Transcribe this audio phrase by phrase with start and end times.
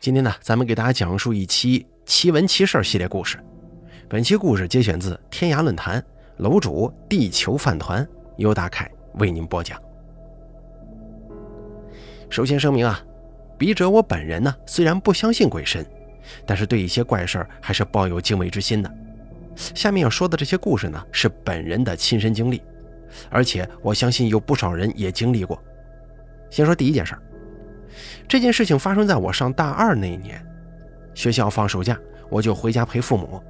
[0.00, 3.38] 今天呢，咱们给大家讲述一期奇闻奇事系列故事。
[4.08, 6.02] 本期故事节选自天涯论坛
[6.38, 8.08] 楼主地球饭团，
[8.38, 9.78] 由大凯为您播讲。
[12.30, 12.98] 首先声明啊，
[13.58, 15.84] 笔者我本人呢，虽然不相信鬼神，
[16.46, 18.90] 但是对一些怪事儿还是抱有敬畏之心的。
[19.54, 22.62] 下面要说的这些故事呢，是本人的亲身经历，
[23.28, 25.62] 而且我相信有不少人也经历过。
[26.48, 27.22] 先说第一件事儿。
[28.28, 30.44] 这件事情发生在我上大二那一年，
[31.14, 33.42] 学校放暑假，我就回家陪父母。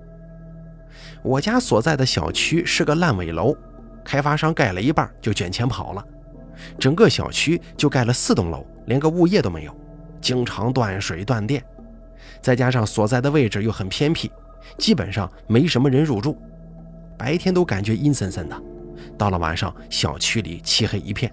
[1.23, 3.55] 我家所在的小区是个烂尾楼，
[4.03, 6.05] 开发商盖了一半就卷钱跑了，
[6.79, 9.77] 整个小区就盖了四栋楼，连个物业都没有，
[10.21, 11.63] 经常断水断电，
[12.41, 14.33] 再加上所在的位置又很偏僻，
[14.79, 16.39] 基本上没什么人入住，
[17.19, 18.59] 白天都感觉阴森森的，
[19.19, 21.31] 到了晚上，小区里漆黑一片，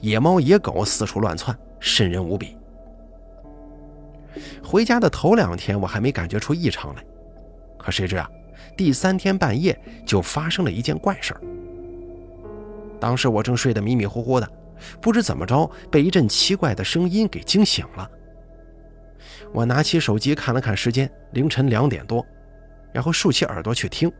[0.00, 2.56] 野猫野狗四处乱窜，瘆人无比。
[4.62, 7.04] 回家的头两天，我还没感觉出异常来，
[7.78, 8.30] 可谁知啊，
[8.76, 11.40] 第三天半夜就发生了一件怪事儿。
[13.00, 14.48] 当时我正睡得迷迷糊糊的，
[15.00, 18.08] 不知怎么着被一阵奇怪的声音给惊醒了。
[19.52, 22.24] 我拿起手机看了看时间，凌晨两点多，
[22.92, 24.12] 然后竖起耳朵去听，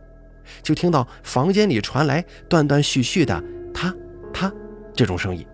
[0.63, 3.41] 就听到房间里传来断断续续的
[3.75, 3.95] “他
[4.33, 4.53] 他”
[4.95, 5.47] 这种声音，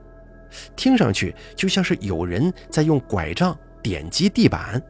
[0.76, 3.56] 听上去就像是有人在用拐杖。
[3.82, 4.82] 点击地板，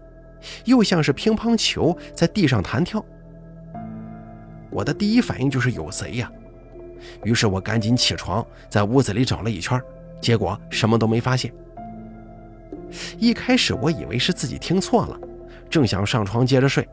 [0.67, 3.05] 又像是乒乓球在地上弹跳。
[4.71, 6.31] 我的第一反应就是有贼呀，
[7.25, 9.83] 于是我赶紧起床，在屋子里找了一圈，
[10.21, 11.53] 结果什么都没发现。
[13.19, 15.19] 一开始我以为是自己听错了，
[15.69, 16.89] 正想上床接着睡，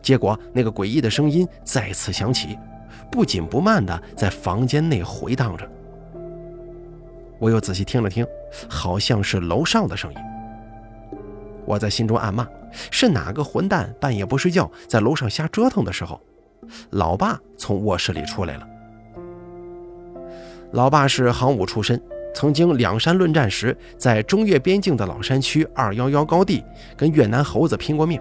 [0.00, 2.56] 结果那个诡异的声音再次响起，
[3.10, 5.68] 不紧不慢地在房间内回荡着。
[7.44, 8.26] 我又仔细听了听，
[8.70, 10.18] 好像是楼上的声音。
[11.66, 12.48] 我在心中暗骂
[12.90, 16.18] ：“是哪个混蛋半夜不睡觉，在楼上瞎折腾的时候？”
[16.92, 18.66] 老爸从卧室里出来了。
[20.72, 22.00] 老爸是行伍出身，
[22.34, 26.64] 曾经两山论战时，在中越边境的老山区二幺幺高地
[26.96, 28.18] 跟越南猴子拼过命。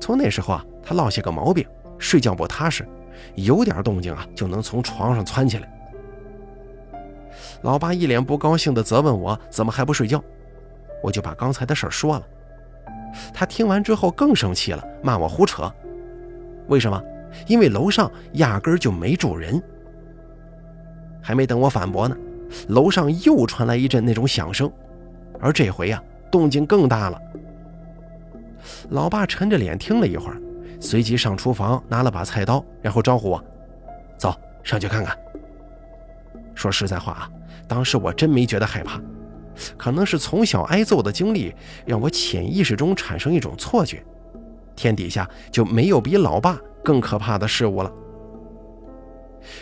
[0.00, 1.66] 从那时候啊，他落下个毛病，
[1.98, 2.88] 睡觉不踏实，
[3.34, 5.70] 有点动静啊就能从床上窜起来。
[7.62, 10.22] 老爸一脸不高兴地责问我：“怎么还不睡觉？”
[11.02, 12.26] 我就把刚才的事说了，
[13.32, 15.72] 他听完之后更生气了，骂我胡扯。
[16.68, 17.02] 为什么？
[17.46, 19.62] 因为楼上压根就没住人。
[21.20, 22.16] 还没等我反驳呢，
[22.68, 24.70] 楼上又传来一阵那种响声，
[25.40, 27.20] 而这回呀，动静更大了。
[28.90, 30.40] 老爸沉着脸听了一会儿，
[30.80, 33.44] 随即上厨房拿了把菜刀，然后招呼我
[34.16, 34.34] ：“走
[34.64, 35.16] 上去看看。”
[36.54, 37.30] 说实在话啊，
[37.68, 39.00] 当时我真没觉得害怕。
[39.76, 41.54] 可能是从小挨揍的经历，
[41.86, 44.04] 让我潜意识中产生一种错觉，
[44.74, 47.90] 天底下就没有比老爸更可怕的事物了。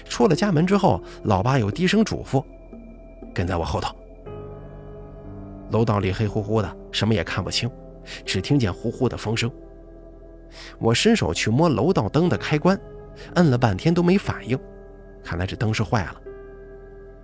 [0.05, 2.43] 出了家门之后，老爸又低声嘱咐
[3.33, 3.95] ：“跟在我后头。”
[5.71, 7.71] 楼道里黑乎乎的，什么也看不清，
[8.25, 9.49] 只听见呼呼的风声。
[10.79, 12.77] 我伸手去摸楼道灯的开关，
[13.35, 14.59] 摁了半天都没反应，
[15.23, 16.21] 看来这灯是坏了。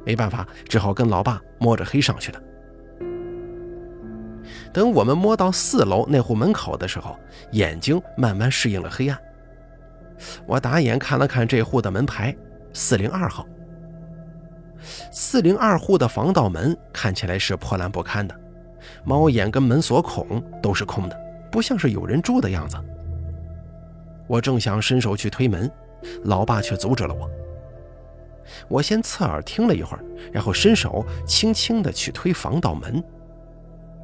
[0.05, 2.43] 没办法，只好跟老爸摸着黑上去的。
[4.73, 7.19] 等我们摸到四楼那户门口的时候，
[7.53, 9.19] 眼睛慢慢适应了黑暗。
[10.47, 12.37] 我打眼看了看这户的门牌，
[12.73, 13.47] 四零二号。
[15.13, 18.35] 四零二户的防盗门看起来是破烂不堪的，
[19.05, 22.77] 猫眼跟门锁孔都是空的，不像是有人住的样子。
[24.27, 25.71] 我正想伸手去推门，
[26.25, 27.29] 老爸却阻止了我。
[28.69, 33.03] 我先侧耳听了一会儿，然后伸手轻轻地去推防盗门。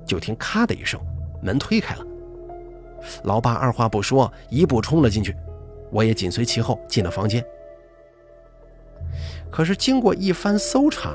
[0.07, 1.01] 就听“咔”的一声，
[1.43, 2.05] 门推开了。
[3.25, 5.35] 老爸二话不说，一步冲了进去，
[5.91, 7.45] 我也紧随其后进了房间。
[9.51, 11.15] 可是经过一番搜查，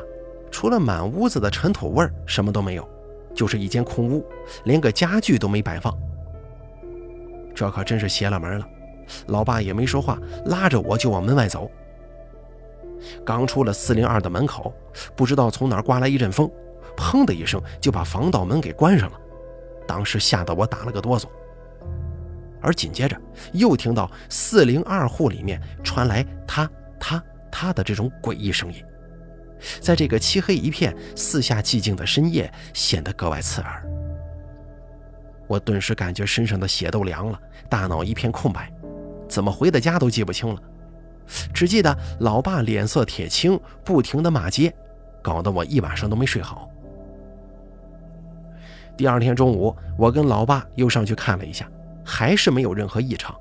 [0.49, 2.87] 除了满屋子的尘土味儿，什么都没有，
[3.33, 4.25] 就是一间空屋，
[4.65, 5.97] 连个家具都没摆放。
[7.53, 8.67] 这可真是邪了门了。
[9.27, 11.69] 老爸也没说话，拉着我就往门外走。
[13.25, 14.73] 刚出了四零二的门口，
[15.15, 16.49] 不知道从哪刮来一阵风。
[16.95, 19.17] 砰的一声，就把防盗门给关上了。
[19.87, 21.25] 当时吓得我打了个哆嗦。
[22.61, 23.19] 而紧接着，
[23.53, 26.69] 又听到四零二户里面传来“他、
[26.99, 28.83] 他、他”的这种诡异声音，
[29.79, 33.83] 在这个漆黑一片、四下寂静的深夜，显得格外刺耳。
[35.47, 38.71] 我顿时感觉身上的血都凉了，大脑一片空白，
[39.27, 40.61] 怎么回的家都记不清了，
[41.53, 44.73] 只记得老爸脸色铁青，不停的骂街，
[45.21, 46.67] 搞得我一晚上都没睡好。
[48.97, 51.67] 第二天中午，我跟老爸又上去看了一下，
[52.05, 53.35] 还是没有任何异常。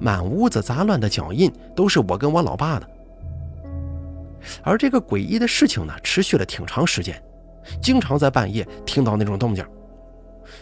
[0.00, 2.88] 满屋子杂乱的脚印都是我跟我老爸的。
[4.62, 7.20] 而这个诡异的事情呢，持续了挺长时间，
[7.82, 9.66] 经常在半夜听到那种动静。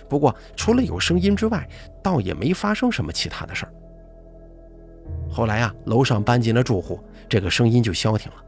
[0.08, 1.68] 不过除了有声音之外，
[2.02, 3.72] 倒也没发生什么其他的事儿。
[5.34, 8.38] 后来啊，楼上搬进了住户，这个声音就消停了。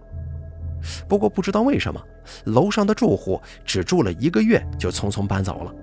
[1.09, 2.01] 不过不知道为什么，
[2.45, 5.75] 楼上的住户只住了一个月就匆匆搬走了。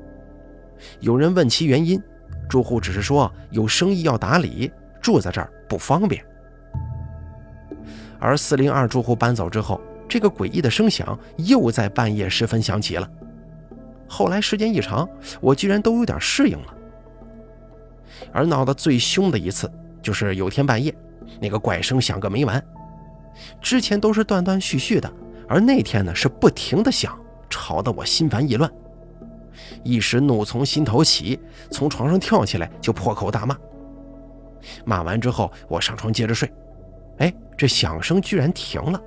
[1.02, 2.02] 有人问其原因，
[2.48, 4.72] 住户只是说有生意要打理，
[5.02, 6.24] 住在这儿不方便。
[8.18, 13.10] 而四零二住户搬走之后，这个诡异的声响又在半夜时分响起了。
[14.08, 15.06] 后来时间一长，
[15.42, 16.74] 我居然都有点适应了。
[18.32, 19.70] 而闹得最凶的一次，
[20.04, 20.94] 就是有天半夜，
[21.40, 22.64] 那个怪声响个没完。
[23.60, 25.12] 之前都是断断续续的，
[25.48, 27.18] 而那天呢是不停的响，
[27.50, 28.72] 吵得我心烦意乱，
[29.84, 31.40] 一时怒从心头起，
[31.72, 33.58] 从床上跳起来就破口大骂。
[34.86, 36.52] 骂完之后，我上床接着睡，
[37.18, 39.02] 哎，这响声居然停了，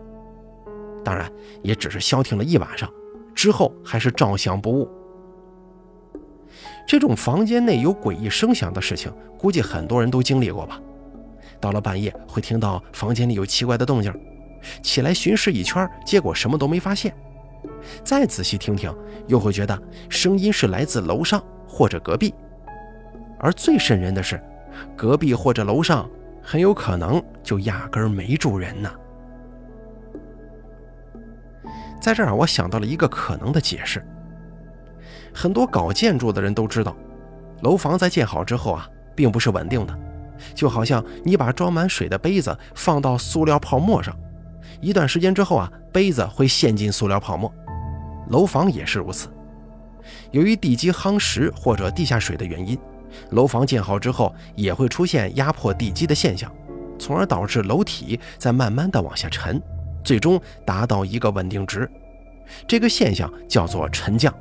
[1.04, 1.30] 当然
[1.62, 2.90] 也只是消停了一晚上，
[3.34, 4.90] 之后还是照响不误。
[6.86, 10.80] 这种房间内有诡异声响的事情，估计很多人都经历过吧。
[11.60, 14.12] 到了半夜，会听到房间里有奇怪的动静，
[14.82, 17.14] 起来巡视一圈，结果什么都没发现。
[18.02, 18.94] 再仔细听听，
[19.26, 22.34] 又会觉得声音是来自楼上或者隔壁。
[23.38, 24.42] 而最瘆人的是，
[24.96, 26.08] 隔壁或者楼上
[26.42, 28.90] 很有可能就压根儿没住人呢。
[32.00, 34.04] 在这儿，我想到了一个可能的解释。
[35.34, 36.96] 很多搞建筑的人都知道，
[37.62, 39.98] 楼房在建好之后啊，并不是稳定的。
[40.54, 44.16] 就好像你把装满水的杯子放到塑料泡沫上，
[44.80, 47.52] 一段时间之后啊，杯子会陷进塑料泡沫。
[48.28, 49.28] 楼房也是如此。
[50.30, 52.78] 由于地基夯实或者地下水的原因，
[53.30, 56.52] 楼房建好之后也会出现压迫地基的现象，
[56.98, 59.60] 从而导致楼体在慢慢的往下沉，
[60.04, 61.90] 最终达到一个稳定值。
[62.66, 64.32] 这个现象叫做沉降。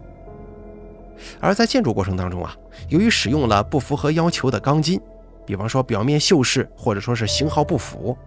[1.40, 2.56] 而在建筑过程当中啊，
[2.90, 5.00] 由于使用了不符合要求的钢筋。
[5.46, 8.18] 比方说表面锈蚀，或者说是型号不符，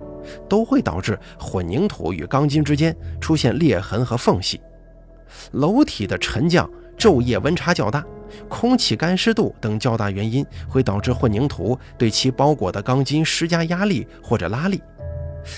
[0.49, 4.61] 都会导致混凝土与钢筋之间出现裂痕和缝隙。
[5.53, 8.05] 楼体的沉降、昼夜温差较大、
[8.49, 14.81] 空气干湿度等较大原因，会导致混凝土对其包裹的钢筋施加压力或者拉力。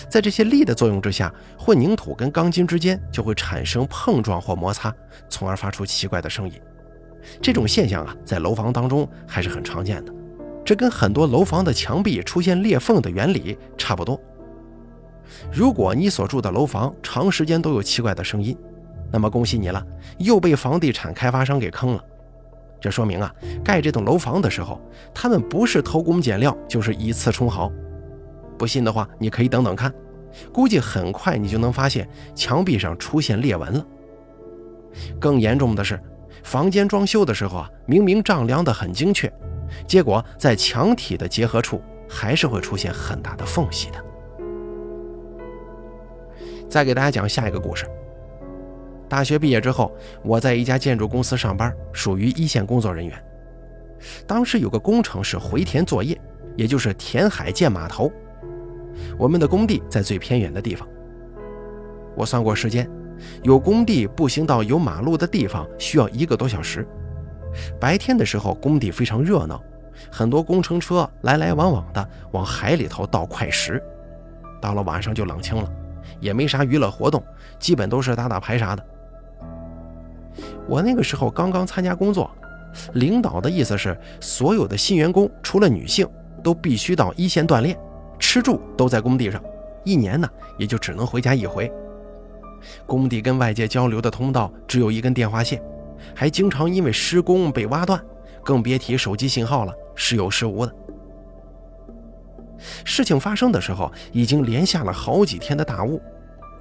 [0.08, 4.94] 在这些力的作用之下，混凝土跟钢筋之间就会产生碰撞或摩擦，
[5.28, 6.60] 从而发出奇怪的声音。
[7.42, 10.14] 这种现象啊，在楼房当中还是很常见的。
[10.64, 14.20] 这跟很多楼房的墙壁出现裂缝的原理差不多。
[15.52, 18.56] 如果你所住的楼房长时间都有奇怪的声音，
[19.12, 19.84] 那么恭喜你了，
[20.18, 22.04] 又被房地产开发商给坑了。
[22.80, 24.80] 这说明啊，盖这栋楼房的时候，
[25.12, 27.70] 他们不是偷工减料，就是以次充好。
[28.56, 29.92] 不信的话，你可以等等看，
[30.52, 33.86] 估计很快你就能发现墙壁上出现裂纹了。
[35.20, 36.00] 更严重的是，
[36.42, 39.30] 房间装修的时候啊，明明丈量得很精确。
[39.86, 44.04] 结果在墙体的结合处还是会出现很大的缝隙的。
[46.68, 47.86] 再给大家讲下一个故事。
[49.08, 53.24] 大学毕业之后，我在一家建筑公司上班，属于一线工作人员。
[54.26, 56.16] 当时有个工程是回填作业，
[56.56, 58.10] 也就是填海建码头。
[59.18, 60.88] 我们的工地在最偏远的地方。
[62.16, 62.88] 我算过时间，
[63.42, 66.86] 有工地步行到有马路的地方需要一个多小时。
[67.80, 69.60] 白天的时候，工地非常热闹，
[70.10, 73.82] 很多工程车来来往往的往海里头倒块石。
[74.60, 75.70] 到了晚上就冷清了，
[76.20, 77.22] 也没啥娱乐活动，
[77.58, 78.84] 基本都是打打牌啥的。
[80.68, 82.30] 我那个时候刚刚参加工作，
[82.92, 86.06] 领导的意思是，所有的新员工除了女性，
[86.42, 87.76] 都必须到一线锻炼，
[88.18, 89.42] 吃住都在工地上，
[89.84, 90.28] 一年呢
[90.58, 91.70] 也就只能回家一回。
[92.86, 95.60] 工地跟外界交流的通道只有一根电话线。
[96.14, 98.02] 还经常因为施工被挖断，
[98.44, 100.74] 更别提手机信号了，时有时无的。
[102.84, 106.00] 事情发生的时候，已经连下了好几天的大雾，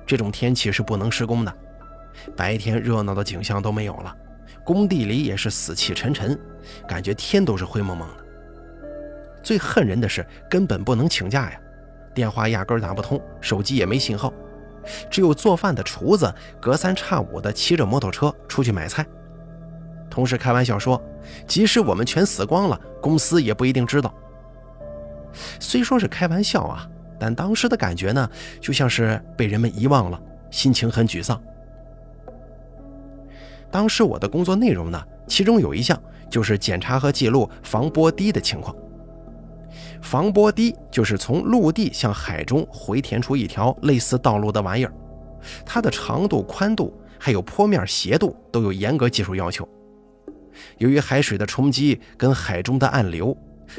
[0.06, 1.54] 这种天气是不能施工的。
[2.36, 4.16] 白天热闹的景象都没有了，
[4.64, 6.40] 工地里也是死气沉沉，
[6.88, 8.26] 感觉天都是灰蒙蒙的。
[9.44, 11.60] 最恨人的是，根本不能请假呀，
[12.14, 14.34] 电话压根打不通，手机也没信号，
[15.10, 19.06] 只有做饭的厨子隔三差五的骑着摩托车出去买菜。
[20.10, 21.02] 同事开玩笑说
[21.46, 24.14] ：“即使我们全死光了，公司也不一定知道。”
[25.60, 26.90] 虽说是开玩笑啊，
[27.20, 31.40] 但当时的感觉呢，就像是被人们遗忘了，心情很沮丧。
[33.72, 38.76] 当时我的工作内容呢，其中有一项就是检查和记录防波堤的情况。
[40.02, 44.94] 防波堤就是从陆地向海中回填出一条类似道路的玩意儿，
[45.64, 49.68] 它的长度、宽度还有坡面斜度都有严格技术要求。
[50.78, 53.36] 由于海水的冲击跟海中的暗流，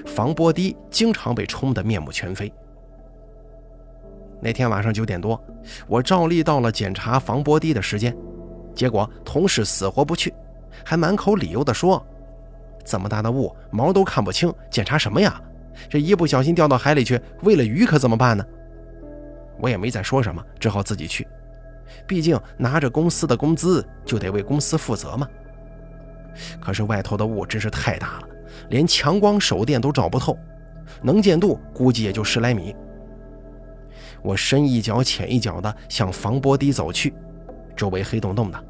[0.07, 2.53] 防波堤经常被冲得面目全非。
[4.41, 5.43] 那天晚上九点多，
[5.87, 8.17] 我照例到了检查防波堤的时间，
[8.75, 10.33] 结果同事死活不去，
[10.85, 12.05] 还满口理由地说
[12.85, 15.41] ：“这么大的雾，毛都看不清，检查什么呀？
[15.89, 18.45] 这一不小心掉到海里去，喂了鱼可怎么办呢？”
[19.61, 21.29] 我也没再说什么，只好自己去，
[22.07, 25.29] 毕竟拿着公司的工资，就得为公司负责嘛。
[26.61, 28.29] 可是外头的雾真是太大了，
[28.69, 30.39] 连强光手电都照不透，
[31.03, 32.75] 能见度估计也就十来米。
[34.23, 37.15] 我深一脚浅一脚的向防波堤走去，
[37.75, 38.65] 周围黑洞洞的，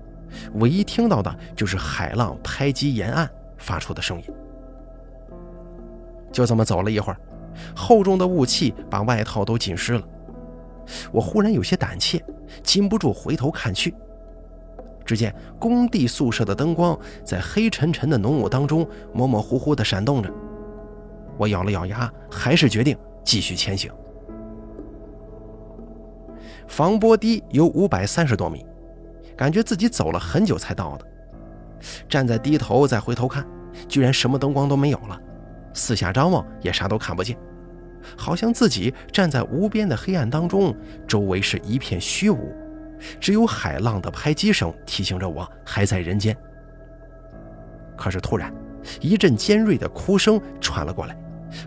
[0.55, 4.25] 唯一听到的就是海浪拍击沿岸发出的声音。
[6.33, 7.19] 就这么走了一会儿，
[7.75, 10.02] 厚重的雾气把外套都浸湿了，
[11.11, 12.25] 我忽然有些胆怯，
[12.62, 13.93] 禁不住回头看去。
[15.11, 20.33] 只见工地宿舍的灯光在黑沉沉的浓雾当中模模糊糊地闪动着，
[21.37, 23.90] 我咬了咬牙，还是决定继续前行。
[26.69, 28.64] 防波堤有五百三十多米，
[29.37, 31.05] 感觉自己走了很久才到的。
[32.09, 33.45] 站在堤头再回头看，
[33.88, 35.21] 居然什么灯光都没有了，
[35.75, 37.37] 四下张望也啥都看不见，
[38.17, 40.73] 好像自己站在无边的黑暗当中，
[41.09, 42.55] 周围是一片虚无。
[43.21, 46.37] 只有海浪的拍击声提醒着我还在人间。
[47.97, 48.52] 可是突然，
[49.00, 51.16] 一阵尖锐的哭声传了过来，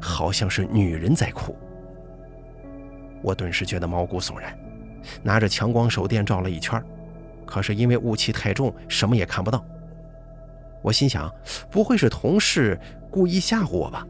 [0.02, 1.56] 好像是女人在哭。
[3.22, 4.58] 我顿时觉得毛骨悚然，
[5.22, 6.84] 拿着强光手电照了一圈，
[7.46, 9.64] 可是因为雾气太重，什么也看不到。
[10.82, 11.32] 我心想，
[11.70, 14.06] 不会是同事故意吓唬我吧？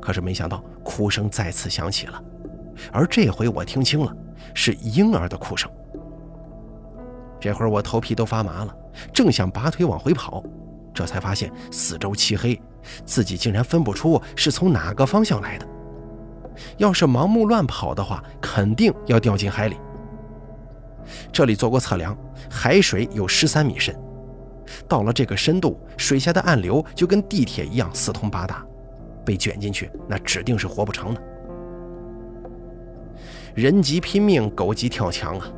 [0.00, 2.22] 可是没想到，哭声再次响起了，
[2.92, 4.14] 而这回我听清了。
[4.54, 5.70] 是婴儿的哭声。
[7.38, 8.74] 这会儿我头皮都发麻了，
[9.12, 10.42] 正想拔腿往回跑，
[10.94, 12.60] 这才发现四周漆黑，
[13.04, 15.66] 自己竟然分不出是从哪个方向来的。
[16.78, 19.76] 要是盲目乱跑的话，肯定要掉进海里。
[21.30, 22.16] 这里做过测量，
[22.50, 23.94] 海水有十三米深，
[24.88, 28.64] 到了这个深度，水下的暗流就跟地铁一样四通八达，
[29.24, 31.22] 被卷进去，那指定是活不成的。
[33.56, 35.48] 人急拼命，狗急跳墙啊！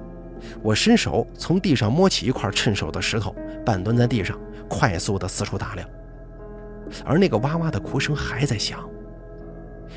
[0.62, 3.34] 我伸手从地上摸起一块趁手的石头，
[3.66, 4.38] 半蹲在地上，
[4.68, 5.88] 快速地四处打量。
[7.04, 8.88] 而那个哇哇的哭声还在响。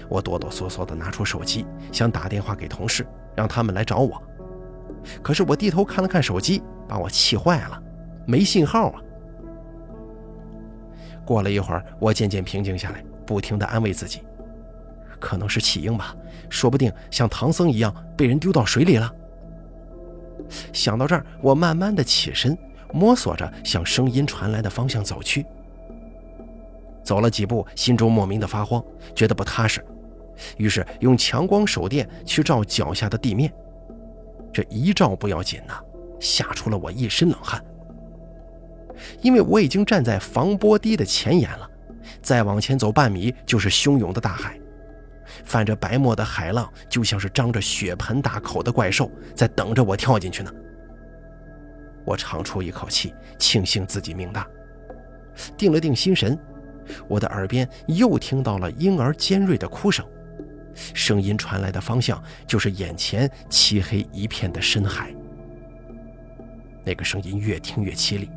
[0.09, 3.05] 我哆哆嗦嗦地拿出手机，想打电话给同事，
[3.35, 4.19] 让他们来找我。
[5.21, 7.79] 可是我低头看了看手机，把我气坏了，
[8.25, 9.01] 没信号啊！
[11.23, 14.23] 过了一会儿，我渐渐平静下来，不停地安慰自己。
[15.21, 16.13] 可能是弃婴吧，
[16.49, 19.09] 说不定像唐僧一样被人丢到水里了。
[20.73, 22.57] 想到这儿，我慢慢的起身，
[22.91, 25.45] 摸索着向声音传来的方向走去。
[27.03, 28.83] 走了几步，心中莫名的发慌，
[29.15, 29.85] 觉得不踏实，
[30.57, 33.53] 于是用强光手电去照脚下的地面。
[34.51, 35.79] 这一照不要紧呐，
[36.19, 37.63] 吓出了我一身冷汗，
[39.21, 41.69] 因为我已经站在防波堤的前沿了，
[42.21, 44.59] 再往前走半米就是汹涌的大海。
[45.43, 50.51] 泛着白沫的海浪，就像是张着血盆大口的怪兽，在等着我跳进去呢。
[52.05, 54.47] 我长出一口气，庆幸自己命大。
[55.55, 56.37] 定了定心神，
[57.07, 60.05] 我的耳边又听到了婴儿尖锐的哭声，
[60.73, 65.13] 声音传来的方向就是眼前漆黑一片的深海。
[66.83, 68.29] 那个声音越听越凄厉，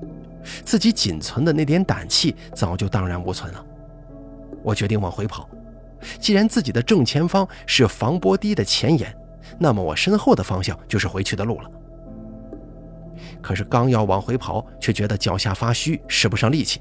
[0.65, 3.65] 自己仅存的那点胆气早就荡然无存了。
[4.63, 5.49] 我决定往回跑。
[6.19, 9.15] 既然自己的正前方是防波堤的前沿，
[9.59, 11.71] 那么我身后的方向就是回去的路了。
[13.41, 16.81] 可是刚要往回跑，却觉得脚下发虚，使不上力气。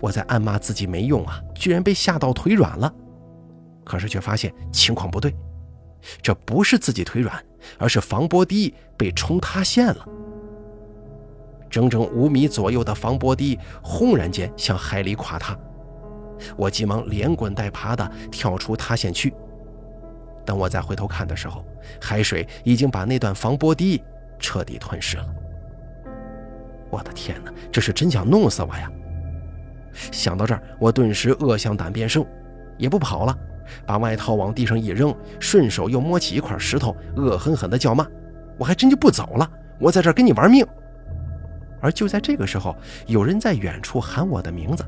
[0.00, 2.92] 我在暗骂自己没用啊，居然被吓到腿软了。
[3.84, 5.34] 可是却发现情况不对，
[6.22, 7.44] 这不是自己腿软，
[7.78, 10.08] 而是防波堤被冲塌陷了。
[11.68, 15.58] 整整五米左右的防波堤轰然间向海里垮塌。
[16.56, 19.32] 我急忙连滚带爬地跳出塌陷区。
[20.44, 21.64] 等我再回头看的时候，
[22.00, 24.02] 海水已经把那段防波堤
[24.38, 25.26] 彻底吞噬了。
[26.90, 28.90] 我的天哪，这是真想弄死我呀！
[30.12, 32.24] 想到这儿，我顿时恶向胆边生，
[32.76, 33.36] 也不跑了，
[33.86, 38.06] 把外套往地上一扔，顺手又摸起一块石头，恶狠狠地叫骂
[38.58, 39.50] ：“我还真就不走了，
[39.80, 40.66] 我在这儿跟你玩命！”
[41.80, 42.76] 而就在这个时候，
[43.06, 44.84] 有人在远处喊我的名字。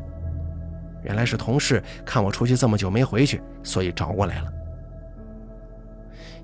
[1.07, 4.53] 原来是同事看我出去这么久没回去，所以找过来了。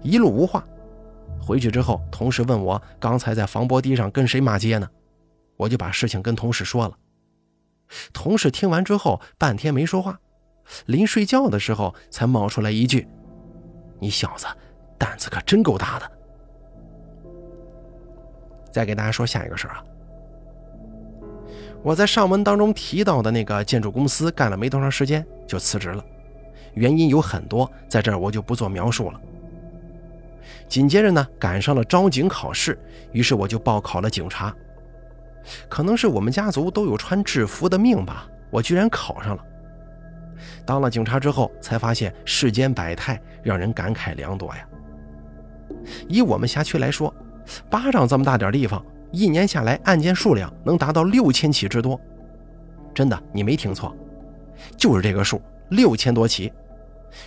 [0.02, 0.64] 一路无话。
[1.44, 4.88] 回去之后，同事问我刚才在防波堤上跟谁骂街呢？
[5.56, 6.96] 我就把事情跟同事说了。
[8.12, 10.18] 同事听完之后，半天没说话，
[10.86, 13.08] 临睡觉的时候才冒出来一句
[13.98, 14.46] ：“你小子
[14.96, 16.10] 胆子可真够大的。”
[18.72, 19.84] 再给大家说下一个事儿啊。
[21.82, 26.04] 我在上文当中提到的那个建筑公司干了没多长时间就辞职了，
[26.74, 29.20] 原因有很多，在这儿我就不做描述了。
[30.68, 32.78] 紧接着呢，赶上了招警考试，
[33.10, 34.54] 于是我就报考了警察。
[35.68, 39.44] 可能是我们家族都有穿制服的命吧，我居然考上了。
[40.64, 44.66] 当了警察之后，才发现世间百态，让人感慨良多呀。
[46.08, 47.12] 以我们辖区来说，
[47.68, 48.84] 巴掌这么大点地方。
[49.12, 52.00] 一年下来，案件数量能达到六千起之多，
[52.94, 53.94] 真的，你没听错，
[54.76, 56.50] 就是这个数，六千多起，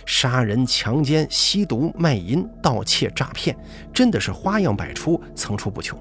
[0.04, 3.56] 杀人、强奸、吸毒、卖淫、盗窃、诈骗，
[3.94, 5.96] 真的是花样百出，层出不穷。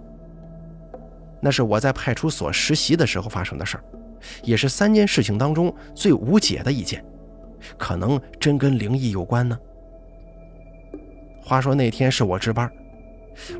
[1.39, 3.83] 那是我在派出所实习的时候发生的事儿，
[4.41, 7.05] 也是三件事情当中最无解的一件，
[7.77, 9.55] 可能真跟灵异有关呢。
[11.43, 12.67] 话说那天是我值班。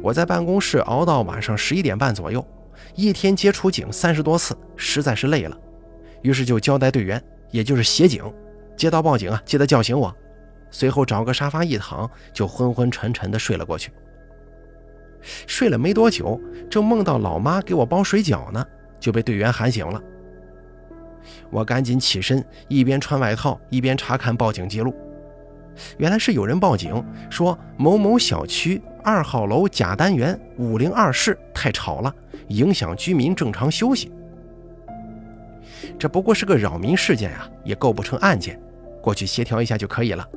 [0.01, 2.46] 我在办公室熬到晚上十一点半左右，
[2.96, 5.58] 一天接出警三十多次，实在是累了，
[6.22, 8.24] 于是就交代队员，也就是协警，
[8.75, 10.15] 接到报警啊，记得叫醒我。
[10.72, 13.91] 随后找个沙发一躺，就昏昏沉沉的睡了过去。
[15.48, 16.39] 睡了没多久，
[16.70, 18.65] 正梦到老妈给我包水饺呢，
[19.00, 20.01] 就被队员喊醒了。
[21.50, 24.94] 我赶紧起身，一边穿外套，一边查看报警记录。
[25.98, 28.82] 原来是有人报警说某某小区。
[29.08, 32.12] 二号楼甲单元五零二室太吵了，
[32.48, 34.12] 影响居民正常休息。
[36.00, 38.60] 这不过是个扰民事件啊，也构不成案件，
[39.03, 40.27] 过去协调一下就可以了。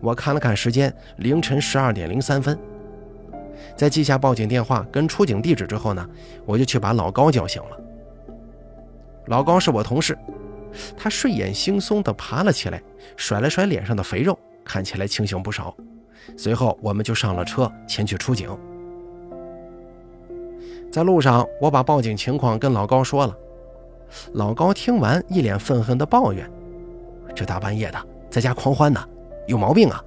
[0.00, 2.56] 我看了看时间，凌晨十二点零三分，
[3.74, 6.08] 在记下报警电话跟出警地址之后呢，
[6.46, 7.76] 我就去把老高叫醒了。
[9.26, 10.16] 老高是我同事，
[10.96, 12.82] 他睡眼惺忪地爬了起来，
[13.16, 15.74] 甩了甩脸上的肥肉，看起来清醒不少。
[16.36, 18.48] 随后，我们就上了车，前去出警。
[20.92, 23.36] 在路上，我把报警情况跟老高说了。
[24.34, 26.50] 老高听完，一脸愤恨的抱怨
[27.34, 29.00] ：“这大半夜的，在家狂欢呢，
[29.46, 30.02] 有毛病啊！”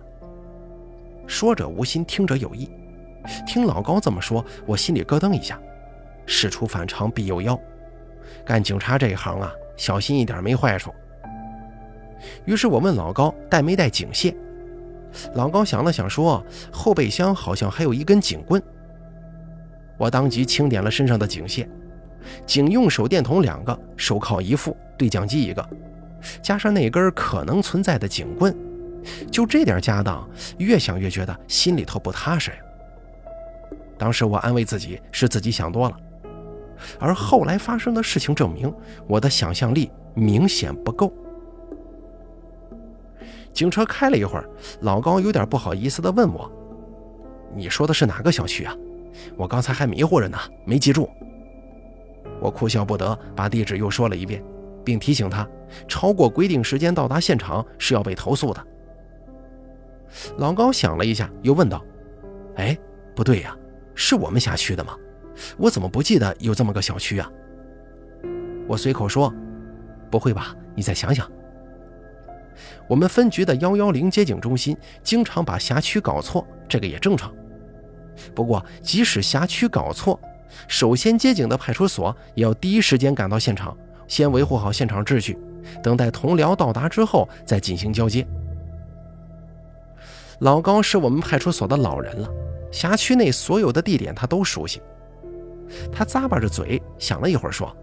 [1.26, 2.70] 说者无心，听者有意。
[3.48, 5.58] 听老高这么说，我心里咯噔一下。
[6.26, 7.58] 事出反常必有妖，
[8.46, 10.94] 干警察这一行啊，小心一点没坏处。
[12.46, 14.34] 于是我问老高带没带警械。
[15.36, 18.62] 老高想了想，说：“后备箱好像还有一根警棍。”
[19.98, 21.68] 我当即清点了身上的警械：
[22.46, 25.70] 警用手电筒两个，手铐一副，对讲机一个，
[26.42, 28.56] 加上那根可能存在的警棍，
[29.30, 32.58] 就这点家当，越想越觉得心里头不踏实呀。
[33.98, 35.96] 当时我安慰自己，是自己想多了，
[37.00, 38.74] 而后来发生的事情证明，
[39.08, 41.12] 我的想象力明显不够。
[43.52, 44.50] 警车开了一会儿，
[44.82, 46.52] 老高有点不好意思地问我
[47.54, 48.76] ：“你说的是哪个小区啊？
[49.38, 51.08] 我刚才还迷糊着呢，没记住。”
[52.42, 54.44] 我哭笑不得，把地址又说了一遍，
[54.84, 55.48] 并提醒他，
[55.88, 58.68] 超过规定时间到达现场是要被投诉的。
[60.38, 61.84] 老高想了一下，又问道
[62.58, 62.78] ：“哎，
[63.16, 63.56] 不对呀，
[63.94, 64.98] 是我们辖区的吗？
[65.58, 67.32] 我怎么不记得有这么个小区啊？”
[68.68, 69.34] 我随口说
[70.10, 70.56] ：“不会吧？
[70.76, 71.30] 你再想想。”
[72.88, 77.34] 我们分局的幺幺零接警中心经常把辖区搞错，这个也正常。
[78.36, 80.20] 不过，即使辖区搞错，
[80.68, 83.76] 首先接警的派出所也要第一时间赶到现场，
[84.08, 85.38] 先维护好现场秩序，
[85.82, 88.26] 等待同僚到达之后再进行交接。
[90.40, 92.30] 老高是我们派出所的老人了，
[92.72, 94.82] 辖区内所有的地点他都熟悉。
[95.92, 97.76] 他咂巴着嘴想了一会儿，说：“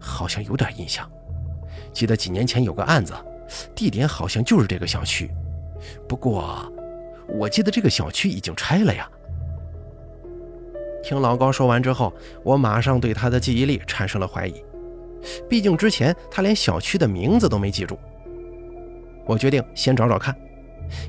[0.00, 1.10] 好像有点印象，
[1.92, 3.14] 记得几年前有个案子。”
[3.74, 5.30] 地点好像就是这个小区，
[6.08, 6.72] 不过
[7.28, 9.06] 我记得这个小区已经拆了呀。
[11.02, 12.10] 听老高说完之后，
[12.42, 14.64] 我马上对他的记忆力产生了怀疑，
[15.46, 17.98] 毕竟之前他连小区的名字都没记住。
[19.26, 20.34] 我决定先找找看，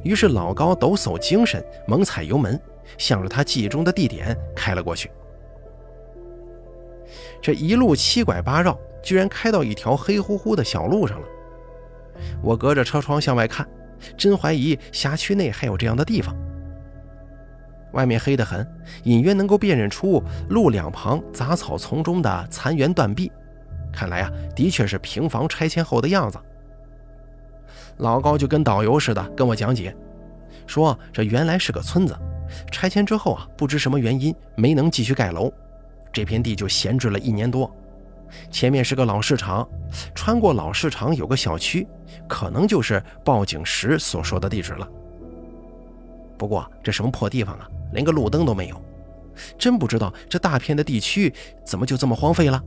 [0.03, 2.59] 于是老高抖擞精神，猛踩油门，
[2.97, 5.09] 向着他记忆中的地点开了过去。
[7.41, 11.27] 这一路七拐八绕，居然开到一条黑乎乎的小路上了。
[12.41, 13.67] 我隔着车窗向外看，
[14.17, 16.35] 真怀疑辖区内还有这样的地方。
[17.93, 18.67] 外面黑得很，
[19.03, 23.31] 隐约能够辨认出路两旁杂草丛中的残垣断壁。
[23.93, 26.37] 看来啊，的确是平房拆迁后的样子。
[27.97, 29.95] 老高就跟导游似的跟我讲解，
[30.67, 32.13] 说这原来是个村子，
[32.69, 35.49] 拆迁之后啊，不知什么原因没能继续盖楼，
[36.15, 37.69] 这片地就闲置了一年多。
[38.49, 39.67] 前面是个老市场，
[40.15, 41.85] 穿过老市场有个小区，
[42.25, 44.89] 可能就是报警时所说的地址了。
[46.37, 48.81] 不过这什么破地方啊，连个路灯都没有，
[49.57, 51.33] 真不知道这大片的地区
[51.65, 52.63] 怎么就这么荒废了。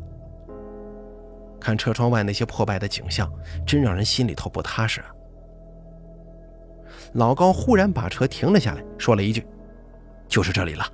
[1.59, 3.33] 看车窗外那些破败的景象，
[3.67, 5.07] 真让人心里头不踏实啊。
[7.15, 9.47] 老高忽然把车停了下来，说了一句
[10.29, 10.85] ：“就是这里了。”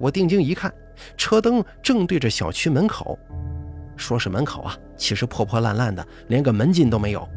[0.00, 0.72] 我定睛一看，
[1.16, 3.18] 车灯正对着小区门口。
[3.96, 7.28] 说是门口啊，其实破破烂烂的，连个门禁都没有，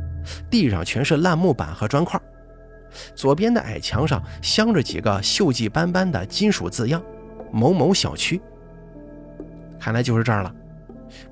[0.50, 2.21] 地上全是烂木板和砖块。
[3.15, 7.02] 左边的矮墙上镶着几个锈迹斑斑的金属字样
[7.52, 8.39] ：“某某小区。”
[9.80, 10.54] 看来就是这儿了。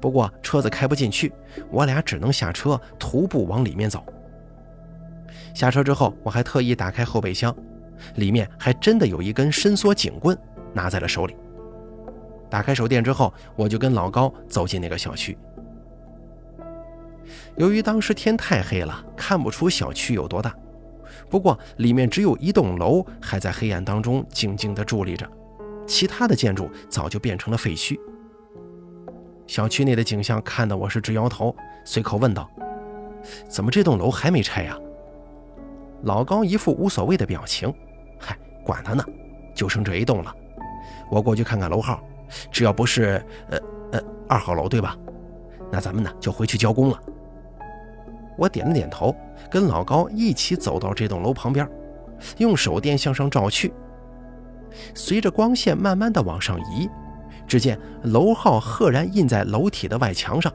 [0.02, 1.32] 不过车子开不进去，
[1.70, 4.04] 我俩只能下车徒步往里面走。
[5.54, 7.56] 下车之后，我还特意打开后备箱，
[8.16, 10.38] 里面还真的有一根伸缩警棍，
[10.74, 11.36] 拿在了手里。
[12.50, 15.38] 打开手电之后，我就跟老高走进那个小区。
[17.58, 20.56] 由于当时天太黑了，看不出小区有多大，
[21.30, 25.30] 不过里面只有一栋楼还在黑暗当中静静地伫立着，
[25.86, 28.00] 其他的建筑早就变成了废墟。
[29.46, 32.50] 小区内的景象看得我是直摇头，随口问道
[33.50, 34.78] ：“怎么这栋楼还没拆呀？”
[36.04, 37.74] 老高一副无所谓的表情，
[38.18, 39.04] 嗨，管他呢，
[39.54, 40.34] 就剩这一栋了。
[41.12, 42.02] 我过去看看楼号，
[42.52, 43.58] 只要不是呃
[43.92, 44.98] 呃二号楼对吧？
[45.72, 47.00] 那咱们呢就回去交工了。
[48.38, 49.16] 我点了点头，
[49.52, 51.68] 跟老高一起走到这栋楼旁边，
[52.38, 53.74] 用手电向上照去。
[54.94, 56.90] 随着光线慢慢的往上移，
[57.48, 60.54] 只见楼号赫然印在楼体的外墙上，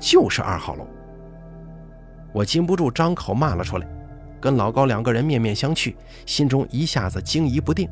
[0.00, 0.86] 就是二号楼。
[2.32, 3.86] 我禁不住张口骂了出来。
[4.40, 5.94] 跟老高两个人面面相觑，
[6.26, 7.88] 心中一下子惊疑不定。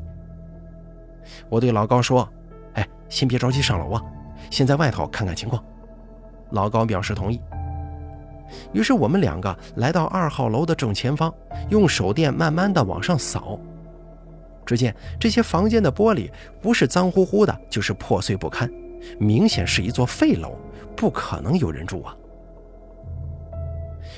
[1.48, 2.28] 我对老高说：“，
[3.11, 4.03] 先别着急上楼啊，
[4.49, 5.62] 先在外头看看情况。”
[6.53, 7.38] 老高表示同意。
[8.73, 11.33] 于是我们两个来到二号楼的正前方，
[11.68, 13.61] 用手电慢慢的往上扫。
[14.64, 18.70] 只见这些房间的玻璃不是脏乎乎的，就是破碎不堪，
[19.18, 20.57] 明显是一座废楼，
[20.96, 22.16] 不可能有人住啊。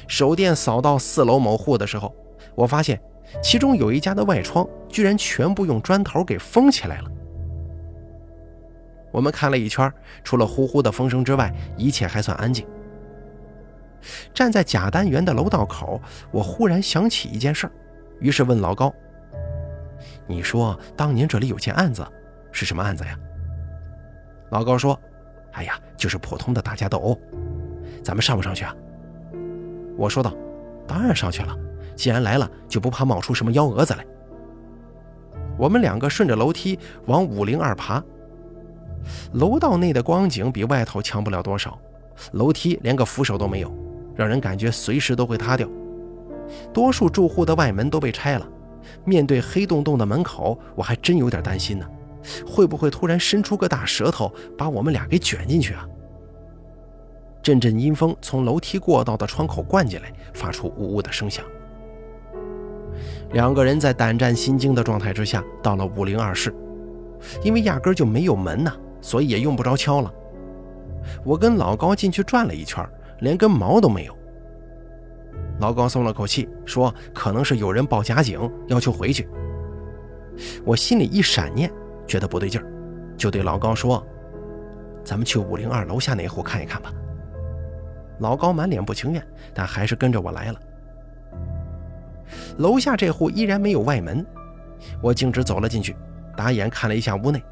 [0.06, 2.14] 手电扫到四楼某户的时候。
[2.54, 3.00] 我发现，
[3.42, 7.10] 其中有一家的外窗居然全部用砖头给封起来了。
[9.12, 9.92] 我们看了一圈，
[10.24, 12.66] 除了呼呼的风声之外，一切还算安静。
[14.34, 16.00] 站在甲单元的楼道口，
[16.32, 17.70] 我忽然想起一件事
[18.18, 18.92] 于是问老高
[20.26, 22.04] ：“你说当年这里有件案子，
[22.50, 23.16] 是什么案子呀？”
[24.50, 24.98] 老高说
[25.52, 27.16] ：“哎呀，就是普通的打架斗殴，
[28.02, 28.74] 咱们上不上去啊？”
[29.96, 30.34] 我说道
[30.88, 31.56] ：“当然上去了。”
[31.94, 34.04] 既然来了，就不怕冒出什么幺蛾子来。
[35.58, 38.02] 我们两个顺着楼梯往五零二爬。
[39.32, 41.78] 楼道内的光景比外头强不了多少，
[42.32, 43.74] 楼梯连个扶手都没有，
[44.14, 45.68] 让人感觉随时都会塌掉。
[46.72, 48.46] 多数住户的外门都被拆了，
[49.04, 51.86] 面对黑洞洞的门口，我还真有点担心呢，
[52.46, 55.86] 会不会突然伸出个大舌头把我们俩给卷进去啊？
[57.42, 61.44] 阵阵阴风从楼梯过道的窗口灌进来，发出呜呜的声响。
[63.32, 66.54] 两个人在胆战心惊的状态之下，到了五零二室，
[67.42, 70.10] 因为压根就没有门呐，所以也用不着敲了。
[71.22, 72.82] 我跟老高进去转了一圈，
[73.20, 74.16] 连根毛都没有。
[75.58, 79.28] 老高松了口气，说：“可能是有人报假警，要求回去。”
[80.64, 81.70] 我心里一闪念，
[82.06, 82.66] 觉得不对劲儿，
[83.16, 84.04] 就对老高说
[85.04, 86.92] ：“咱们去五零二楼下那户看一看吧。”
[88.20, 90.60] 老高满脸不情愿，但还是跟着我来了。
[92.58, 94.24] 楼下这户依然没有外门，
[95.02, 95.96] 我径直走了进去，
[96.36, 97.42] 打眼看了一下屋内，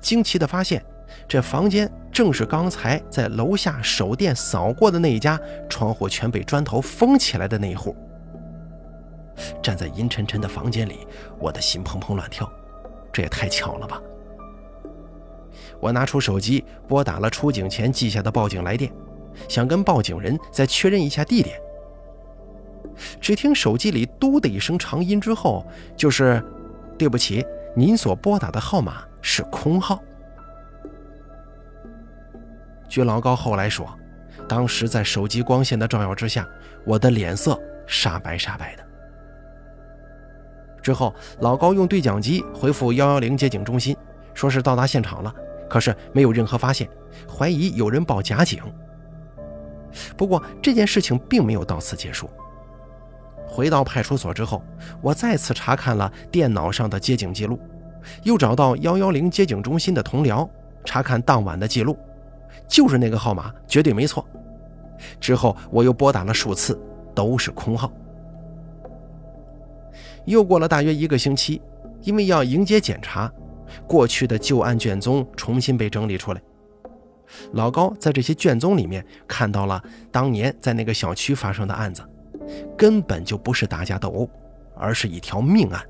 [0.00, 0.84] 惊奇地发现，
[1.28, 7.96] 这房间正是刚才在楼下手电扫过的那一家，窗户全被砖头封起来的那一户。
[9.62, 11.06] 站在阴沉沉的房间里，
[11.38, 12.50] 我的心砰砰乱跳，
[13.12, 14.00] 这也太巧了吧！
[15.78, 18.90] 我拿出手机，拨打了出警前记下的报警来电，
[19.48, 21.60] 想跟报警人再确认一下地点。
[23.20, 26.42] 只听手机里“嘟”的一声长音之后，就是
[26.96, 30.00] “对不起，您所拨打的号码是空号。”
[32.88, 33.86] 据老高后来说，
[34.48, 36.46] 当时在手机光线的照耀之下，
[36.84, 38.84] 我的脸色煞白煞白的。
[40.82, 43.96] 之后，老高用对讲机回复幺幺零接警中心，
[44.34, 45.34] 说是到达现场了，
[45.68, 46.88] 可是没有任何发现，
[47.28, 48.62] 怀疑有人报假警。
[50.16, 52.30] 不过这件事情并没有到此结束。
[53.48, 54.62] 回到派出所之后，
[55.00, 57.58] 我再次查看了电脑上的接警记录，
[58.22, 60.48] 又找到幺幺零接警中心的同僚，
[60.84, 61.98] 查看当晚的记录，
[62.68, 64.26] 就是那个号码，绝对没错。
[65.20, 66.78] 之后我又拨打了数次，
[67.14, 67.92] 都是空号。
[70.24, 71.62] 又过了大约一个星期，
[72.02, 73.32] 因为要迎接检查，
[73.86, 76.40] 过去的旧案卷宗重新被整理出来。
[77.52, 82.02] 老高在这些卷宗里面看到了当年在那个小区发生的案子，
[82.76, 84.28] 根本就不是打架斗殴，
[84.76, 85.82] 而是一条命案。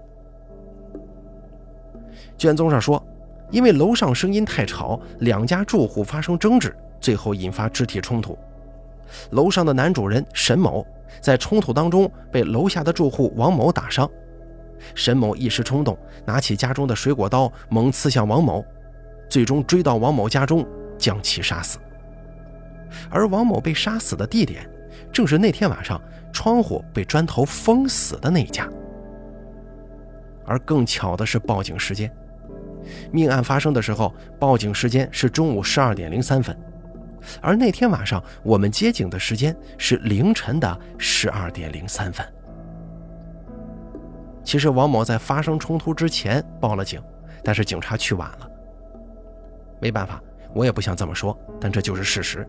[2.38, 3.02] 卷宗上说，
[3.50, 8.36] 因为楼上声音太吵，两家住户发生争执，最后引发肢体冲突。
[9.30, 10.84] 楼上的男主人沈某
[11.20, 14.08] 在冲突当中被楼下的住户王某打伤。
[14.94, 18.64] 沈某一时冲动，拿起家中的水果刀猛刺向王某，
[19.28, 20.66] 最终追到王某家中，
[20.98, 21.78] 将其杀死。
[23.08, 24.68] 而王某被杀死的地点，
[25.12, 26.00] 正是那天晚上
[26.32, 28.68] 窗户被砖头封死的那一家。
[30.44, 32.14] 而更巧的是，报警时间，
[33.12, 36.56] 命案发生的时候，报警时间是中午十二点零三分，
[37.40, 42.26] 而那天晚上我们接警的时间是凌晨的十二点零三分。
[44.44, 47.02] 其实王某在发生冲突之前报了警，
[47.42, 48.50] 但是警察去晚了。
[49.80, 50.22] 没办法，
[50.54, 52.46] 我也不想这么说，但这就是事实。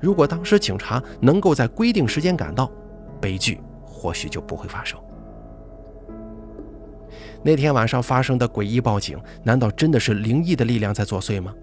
[0.00, 2.70] 如果当时警察能够在规定时间赶到，
[3.20, 4.98] 悲剧或许就不会发生。
[7.42, 11.54] 那天晚上发生的诡异报警，难道真的是灵异的力量在作祟吗？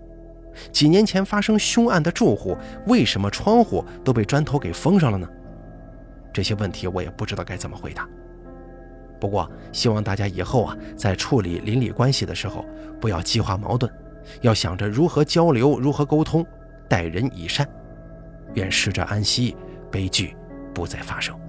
[0.72, 5.28] 几年前发生凶案的住户，为什么窗户都被砖头给封上了呢？
[6.34, 8.08] 这些问题我也不知道该怎么回答。
[9.20, 12.66] 不过，希望大家以后啊，在处理邻里关系的时候，
[13.00, 13.92] 不要激化矛盾，
[14.42, 16.46] 要想着如何交流、如何沟通，
[16.90, 17.68] 待人以善。
[18.56, 19.56] 愿逝者安息，
[19.92, 20.36] 悲剧
[20.74, 21.40] 不再发生。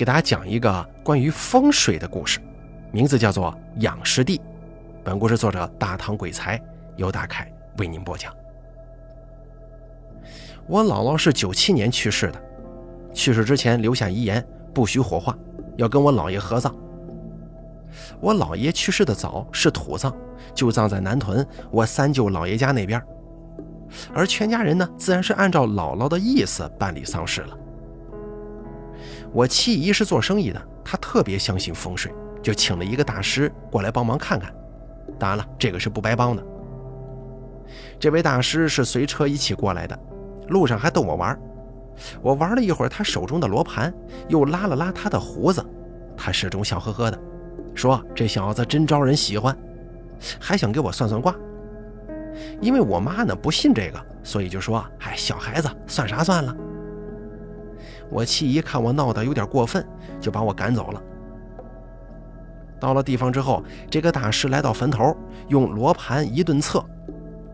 [0.00, 2.40] 给大家讲一个关于风水的故事，
[2.90, 4.38] 名字叫做《养尸地》。
[5.04, 6.58] 本故事作者大唐鬼才，
[6.96, 8.34] 由大凯为您播讲。
[10.66, 12.42] 我姥姥是九七年去世的，
[13.12, 14.42] 去世之前留下遗言。
[14.72, 15.36] 不许火化，
[15.76, 16.74] 要跟我姥爷合葬。
[18.22, 20.16] 我姥爷去世的早，是土葬，
[20.54, 22.98] 就葬在南屯我三舅姥爷家那边。
[24.14, 27.58] 而全家人呢，自然是按照姥姥的意思办理丧事了。
[29.32, 32.12] 我七姨是做生意的，她特别相信风水，
[32.42, 34.52] 就请了一个大师过来帮忙看看。
[35.18, 36.44] 当然了，这个是不白帮的。
[37.98, 39.98] 这位大师是随车一起过来的，
[40.48, 41.38] 路上还逗我玩。
[42.22, 43.92] 我玩了一会儿他手中的罗盘，
[44.28, 45.64] 又拉了拉他的胡子，
[46.16, 47.20] 他始终笑呵呵的，
[47.74, 49.56] 说：“这小子真招人喜欢。”
[50.40, 51.34] 还想给我算算卦。
[52.60, 56.56] 因为我妈呢不信这个，所以就说：“哎，小孩子算啥算了。”
[58.10, 59.86] 我七姨看我闹得有点过分，
[60.20, 61.02] 就把我赶走了。
[62.80, 65.16] 到了地方之后，这个大师来到坟头，
[65.48, 66.84] 用罗盘一顿测，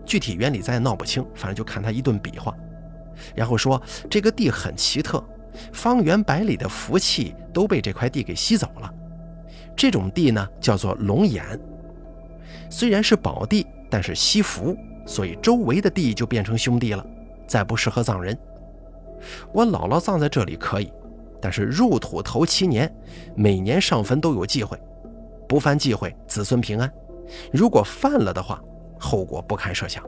[0.04, 2.54] 具体原理咱也闹不清，反正就看他一顿比划。
[3.34, 5.22] 然后说这个地很奇特，
[5.72, 8.92] 方圆百里的福气都被这块地给吸走了。
[9.74, 11.44] 这种地呢叫做龙眼，
[12.70, 17.04] 虽然是宝地，但是吸福，所以周围的地就变成兄弟了，
[17.46, 18.38] 再不适合葬人。
[19.52, 20.92] 我姥姥葬在这里可以，
[21.40, 22.92] 但是入土头七年，
[23.34, 24.78] 每年上坟都有忌讳，
[25.48, 26.88] 不犯忌讳，子孙平安；
[27.52, 28.62] 如果犯了的话，
[28.98, 30.02] 后果不堪设想。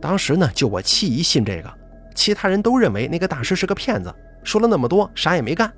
[0.00, 1.72] 当时呢，就我七姨信这个，
[2.14, 5.72] 其他人都认为那个大师是个骗子，说了那么多，啥也没干。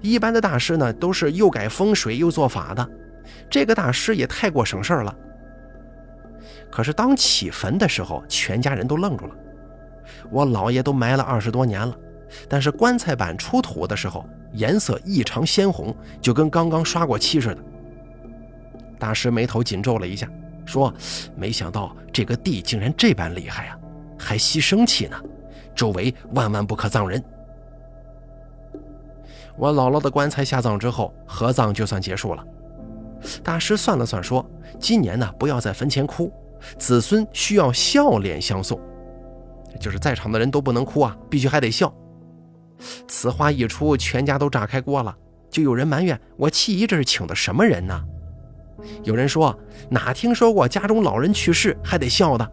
[0.00, 2.88] 一般的大师呢，都是又改风水又做法的，
[3.50, 5.14] 这个大师也太过省事儿了。
[6.70, 9.34] 可是当起坟的时候，全家人都愣住了。
[10.30, 11.96] 我姥爷都埋了二十多年了，
[12.48, 17.58] 但是棺材板出土的时候，颜色异常鲜红，就跟刚刚刷过漆似的。
[18.98, 20.28] 大师眉头紧皱了一下。
[20.66, 20.92] 说
[21.38, 23.78] ：“没想到这个地竟然这般厉害啊，
[24.18, 25.16] 还吸生气呢！
[25.76, 27.22] 周围万万不可葬人。”
[29.56, 32.44] 我姥姥的棺材下葬之后，合葬就算结束了。
[33.44, 34.44] 大师算了算，说
[34.80, 36.32] ：“今年呢，不要在坟前哭，
[36.76, 38.76] 子孙需要笑脸相送，
[39.80, 41.92] 就是在场的人都不能哭啊，必须还得笑。”
[43.08, 45.16] 此话一出，全家都炸开锅了，
[45.50, 47.98] 就有人埋怨我七姨这是请的什么人呢？
[49.02, 52.52] 有人说哪听说过家中老人去世还得笑的？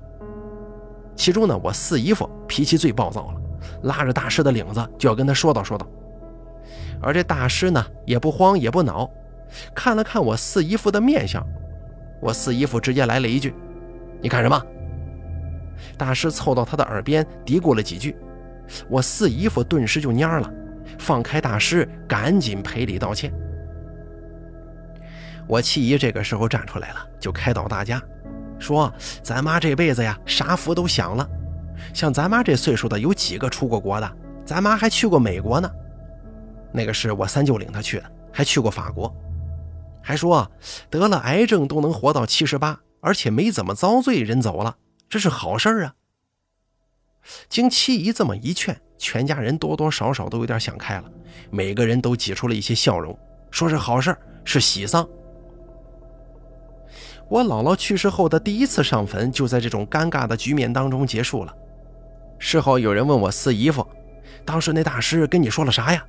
[1.15, 3.41] 其中呢，我四姨夫脾气最暴躁了，
[3.83, 5.85] 拉着大师的领子就要跟他说道说道。
[7.01, 9.11] 而这大师呢，也不慌也不恼，
[9.75, 11.45] 看了看我四姨夫的面相，
[12.21, 13.53] 我四姨夫直接来了一句
[14.23, 14.59] ：“你干什么？”
[15.97, 18.15] 大师凑到他的耳边嘀咕了几句，
[18.89, 20.51] 我四姨夫顿时就蔫了，
[20.97, 23.33] 放开大师，赶紧赔礼道歉。
[25.47, 28.01] 我七姨这个时候站出来了，就开导大家，
[28.57, 28.91] 说
[29.21, 31.29] ：“咱妈这辈子呀，啥福都享了，
[31.93, 34.17] 像咱妈这岁数的，有几个出过国的？
[34.45, 35.69] 咱妈还去过美国呢。”
[36.71, 39.13] 那个是我三舅领她去的，还去过法国，
[40.01, 40.49] 还说
[40.89, 44.75] 得了癌症都能活到七十八，而且没怎么遭罪，人走了，
[45.13, 45.93] 这是好事儿啊。
[47.47, 51.03] 经七姨这么一劝，全家人多多少少都有点想开了，
[51.51, 53.15] 每个人都挤出了一些笑容，
[53.51, 55.07] 说是好事儿，是喜丧。
[57.29, 61.55] 我姥姥去世后的第一次上坟，就在这种尴尬的局面当中结束了。
[62.39, 63.87] 事后有人问我四姨夫，
[64.43, 66.03] 当时那大师跟你说了啥呀？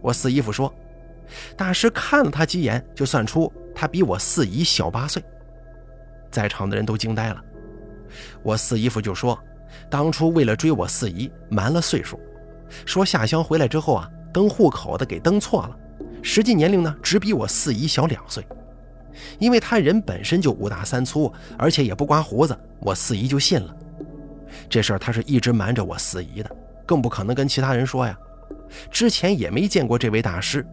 [0.00, 0.74] 我四姨夫说，
[1.58, 5.22] 大师看了他几眼，就算出他比我四姨小八岁。
[6.30, 7.44] 在场的人都惊呆了。
[8.42, 9.38] 我四姨夫就说，
[9.90, 12.18] 当初为了追我四姨，瞒了岁数，
[12.84, 15.76] 说下乡回来之后啊，登户口的给登错了，
[16.22, 18.44] 实际年龄呢只比我四姨小两岁。
[19.38, 23.76] 因为他人本身就五大三粗，而且也不刮胡子，我四姨就信了。
[24.70, 26.50] 这事儿他是一直瞒着我四姨的，
[26.86, 28.18] 更不可能跟其他人说呀。
[28.90, 30.66] 之前也没见过这位大师，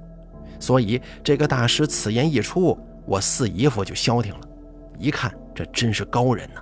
[0.58, 4.42] 所以这个大师此言一出，我四姨夫就消停了。
[4.98, 6.62] 一看，这真是高人呢。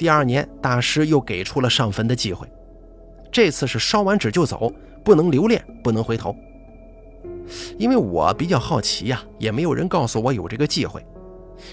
[0.00, 2.50] 第二年，大师又给出了上坟的机会，
[3.30, 4.72] 这次是烧完纸就走，
[5.04, 6.34] 不能留恋，不能回头。
[7.76, 11.04] 因为我比较好奇呀，也没有人告诉我有这个机会。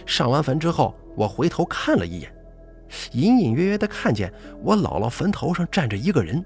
[0.06, 2.30] 上完坟之后，我回头看了一眼，
[3.14, 4.30] 隐隐约约的看见
[4.62, 6.44] 我姥姥坟头上站着一个人。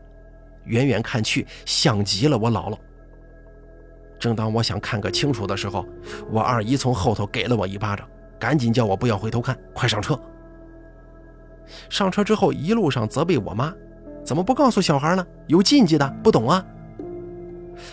[0.66, 2.78] 远远看去，像极了我姥姥。
[4.20, 5.84] 正当我想看个清楚的时候，
[6.30, 8.08] 我二姨从后头给了我一巴掌，
[8.40, 10.16] 赶紧叫我不要回头看，快上车。
[11.90, 13.74] 上车之后，一路上责备我妈，
[14.24, 15.26] 怎么不告诉小孩呢？
[15.48, 16.66] 有禁忌的，不懂啊。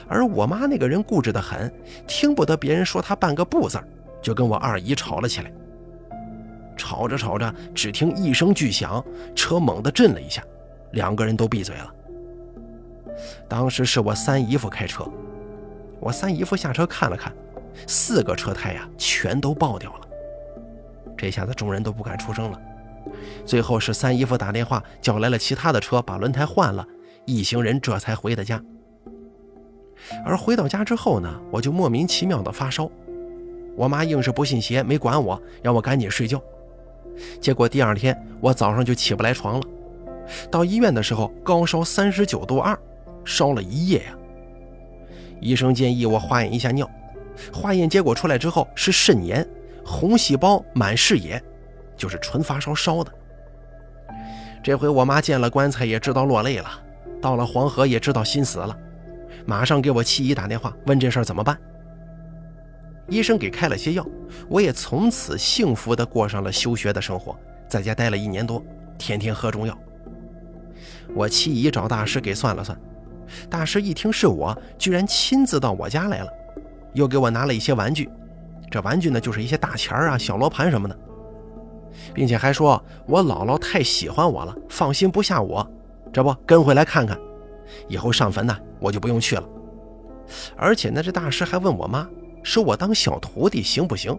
[0.07, 1.73] 而我妈那个人固执的很，
[2.07, 3.79] 听不得别人说她半个不字
[4.21, 5.53] 就跟我二姨吵了起来。
[6.77, 9.05] 吵着吵着，只听一声巨响，
[9.35, 10.43] 车猛地震了一下，
[10.93, 11.95] 两个人都闭嘴了。
[13.49, 15.05] 当时是我三姨夫开车，
[15.99, 17.33] 我三姨夫下车看了看，
[17.87, 20.09] 四个车胎呀全都爆掉了。
[21.17, 22.61] 这下子众人都不敢出声了。
[23.45, 26.87] 最后是三姨夫打电话叫来了其他的车，把轮胎换了，
[27.25, 28.63] 一行人这才回的家。
[30.25, 32.91] 而回到家之后呢，我就莫名其妙的发烧，
[33.77, 36.43] 我妈硬是不信邪，没管我，让我赶紧睡觉。
[37.41, 39.67] 结果第二天我早上就起不来床了，
[40.51, 42.79] 到医院的时候高烧三十九度二。
[43.25, 44.17] 烧了一夜呀！
[45.39, 46.91] 医生建议我化验一下尿，
[47.53, 49.47] 化验结果出来之后是肾炎，
[49.85, 51.43] 红细胞满视野，
[51.99, 53.13] 就是纯发烧烧的。
[54.63, 56.71] 这回我妈见了棺材也知道落泪了，
[57.21, 58.75] 到了黄河也知道心死了，
[59.45, 61.59] 马上给我七姨打电话问这事儿怎么办。
[63.09, 64.07] 医生给开了些药，
[64.49, 68.63] 我也从此幸福地过上了休学的生活，在家待了一年多，
[68.99, 69.77] 天天喝中药。
[71.15, 72.79] 我七姨找大师给算了算。
[73.49, 76.31] 大师一听是我，居然亲自到我家来了，
[76.93, 78.11] 又给我拿了一些玩具。
[78.71, 80.99] 这玩具呢，就是一些大钱儿啊、小罗盘什么的，
[82.15, 85.69] 并且还说我姥姥太喜欢我了，放心不下我，
[86.13, 87.19] 这不跟回来看看，
[87.89, 89.45] 以后上坟呢，我就不用去了。
[90.57, 92.09] 而且呢，这大师还问我妈，
[92.43, 94.17] 收我当小徒弟行不行？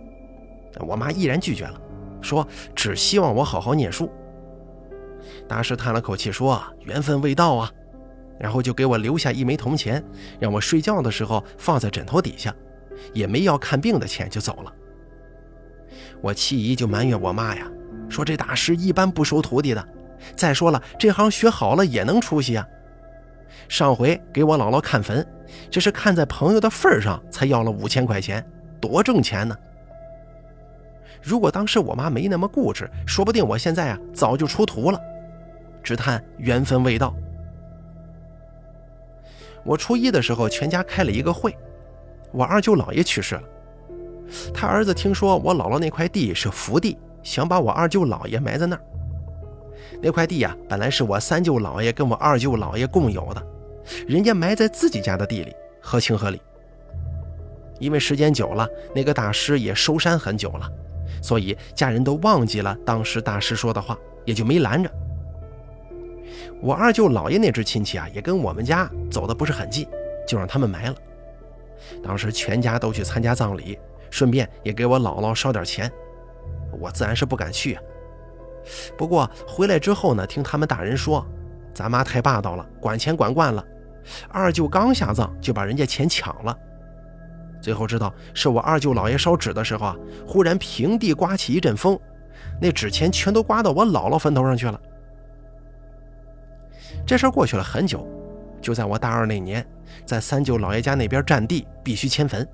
[0.79, 1.79] 我妈毅然拒绝了，
[2.21, 4.09] 说只希望我好好念书。
[5.47, 7.71] 大师叹了口气说：“缘分未到啊。”
[8.39, 10.01] 然后就给我留下一枚铜钱，
[10.39, 12.55] 让我睡觉的时候放在枕头底下，
[13.13, 14.73] 也没要看病的钱就走了。
[16.21, 17.65] 我七姨就埋怨我妈呀，
[18.09, 19.87] 说这大师一般不收徒弟的，
[20.35, 22.67] 再说了这行学好了也能出息啊。
[23.67, 25.25] 上回给我姥姥看坟，
[25.69, 28.45] 这是看在朋友的份上才要了五千块钱，
[28.79, 29.55] 多挣钱呢。
[31.21, 34.99] 如果当时我妈没那么固执，说不定我现在啊早就出徒了。
[35.81, 37.15] 只叹缘分未到。
[39.63, 41.55] 我初一的时候，全家开了一个会。
[42.31, 43.43] 我二舅姥爷去世了，
[44.53, 48.81] 他儿子听说我姥姥那块地是福地，想把我二舅姥爷埋在那儿。
[50.01, 53.43] 那块地呀，本来是我三舅姥爷跟我二舅姥爷共有的，
[54.07, 56.41] 人家埋在自己家的地里，合情合理。
[57.79, 60.69] 因为时间久了，那个大师也收山很久了，
[61.21, 64.91] 所以家人都忘记了当时大师说的话，也就没拦着。
[66.61, 69.87] 我二舅姥爷那只亲戚啊，也跟我们家走的不是很近，
[70.27, 70.95] 就让他们埋了。
[72.03, 75.91] 当时全家都去参加葬礼，顺便也给我姥姥烧点钱，
[76.79, 77.77] 我自然是不敢去。
[78.97, 81.25] 不过回来之后呢，听他们大人说，
[81.73, 83.65] 咱妈太霸道了，管钱管惯了，
[84.29, 86.57] 二舅刚下葬就把人家钱抢了。
[87.61, 89.95] 最后知道是我二舅姥爷烧纸的时候啊，
[90.27, 91.99] 忽然平地刮起一阵风，
[92.61, 94.79] 那纸钱全都刮到我姥姥坟头上去了。
[97.05, 98.07] 这事过去了很久，
[98.61, 99.65] 就在我大二那年，
[100.05, 102.47] 在三舅姥爷家那边占地，必须迁坟，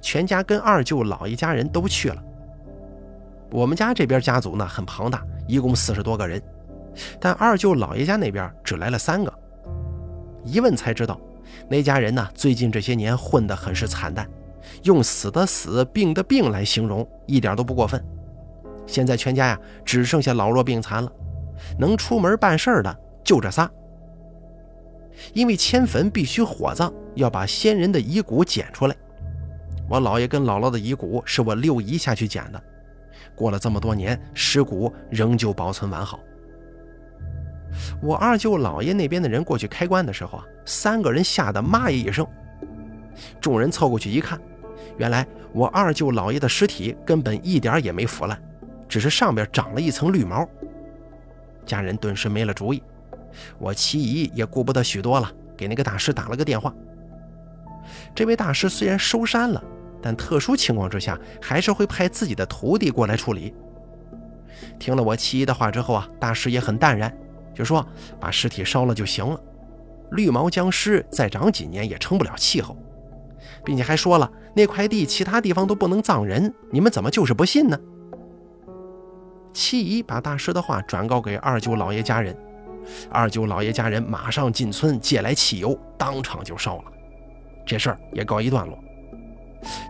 [0.00, 2.22] 全家跟二舅姥爷家人都去了。
[3.50, 6.42] 我们家这边家族呢很庞大，一共四十多个人，
[7.20, 9.32] 但二舅姥爷家那边只来了三个。
[10.44, 11.20] 一问才知道。
[11.68, 12.28] 那家人呢？
[12.34, 14.28] 最近这些年混得很是惨淡，
[14.82, 18.02] 用死的死，病的病来形容，一点都不过分。
[18.86, 21.12] 现在全家呀，只剩下老弱病残了，
[21.78, 23.70] 能出门办事的就这仨。
[25.32, 28.96] 因为迁坟必须火葬，要把先人的遗骨捡出来。
[29.88, 32.62] 我姥爷跟姥姥的遗骨是我六姨下去捡的，
[33.34, 36.20] 过了这么多年，尸骨仍旧保存完好。
[38.00, 42.26] 我二舅姥爷那边的人过去开棺的时候啊，三个人吓得妈呀一声。
[43.40, 44.40] 众人凑过去一看，
[44.96, 48.40] 原来我二舅姥爷的尸体根本一点也没腐烂，
[48.88, 50.48] 只是上边长了一层绿毛。
[51.66, 52.82] 家人顿时没了主意，
[53.58, 56.72] 我七姨也顾不得许多了，给那个大师打了个电话。
[58.14, 59.62] 这位大师虽然收山了，
[60.02, 63.54] 但特殊情况之下还是会派自己的徒弟过来处理。
[64.78, 67.12] 听了我七姨的话之后啊，大师也很淡然。
[67.54, 67.86] 就说
[68.18, 69.40] 把尸体烧了就行了，
[70.10, 72.76] 绿毛僵尸再长几年也成不了气候，
[73.64, 77.78] 并且还说了那块地其他地方都不能葬人，你们怎么就是不信呢？
[79.52, 82.36] 七姨把大师的话转告给二舅老爷家人，
[83.08, 86.84] 二舅老爷家人马上进村借来汽油，当场就烧了，
[87.64, 88.78] 这事儿也告一段落。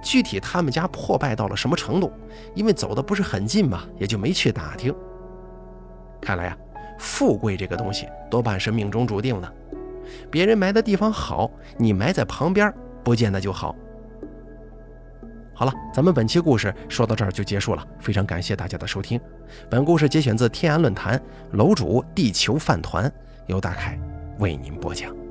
[0.03, 2.12] 具体他们家破败到了什么程度，
[2.55, 4.95] 因为走的不是很近嘛，也就没去打听。
[6.20, 6.57] 看来呀。
[6.97, 9.53] 富贵这个东西多半是命中注定的，
[10.31, 12.72] 别人埋的地方好，你埋在旁边
[13.03, 13.75] 不见得就好。
[15.53, 19.20] 好了，咱们本期故事说到这儿就结束了，非常感谢大家的收听。
[19.68, 21.20] 本故事节选自天涯论坛
[21.51, 23.12] 楼主地球饭团，
[23.49, 23.99] 由大凯
[24.39, 25.24] 为您播讲。